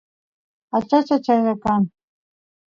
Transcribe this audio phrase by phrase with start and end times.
[0.77, 1.83] achacha chayna kan